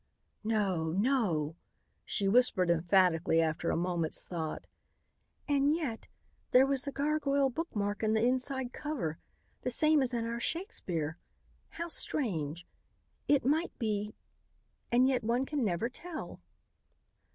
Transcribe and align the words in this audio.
"No, 0.43 0.85
no," 0.93 1.55
she 2.05 2.27
whispered 2.27 2.71
emphatically 2.71 3.39
after 3.39 3.69
a 3.69 3.77
moment's 3.77 4.25
thought. 4.25 4.65
"And, 5.47 5.75
yet, 5.75 6.07
there 6.49 6.65
was 6.65 6.85
the 6.85 6.91
gargoyle 6.91 7.51
bookmark 7.51 8.01
in 8.01 8.15
the 8.15 8.25
inside 8.25 8.73
cover, 8.73 9.19
the 9.61 9.69
same 9.69 10.01
as 10.01 10.11
in 10.11 10.25
our 10.25 10.39
Shakespeare. 10.39 11.19
How 11.77 11.87
strange! 11.87 12.65
It 13.27 13.45
might 13.45 13.77
be 13.77 14.15
and, 14.91 15.07
yet, 15.07 15.23
one 15.23 15.45
can 15.45 15.63
never 15.63 15.87
tell." 15.87 16.41